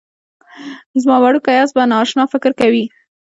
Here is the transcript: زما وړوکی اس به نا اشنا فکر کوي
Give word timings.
زما 1.01 1.17
وړوکی 1.21 1.55
اس 1.61 1.71
به 1.75 1.83
نا 1.89 1.97
اشنا 2.03 2.23
فکر 2.33 2.51
کوي 2.59 2.83